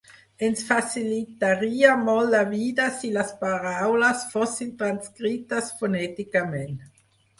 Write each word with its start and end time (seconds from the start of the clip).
Ens 0.45 0.61
facilitaria 0.67 1.91
molt 2.07 2.33
la 2.37 2.41
vida 2.55 2.87
si 3.01 3.11
les 3.17 3.35
paraules 3.43 4.25
fossin 4.33 4.75
transcrites 4.81 5.71
fonèticament. 5.83 6.79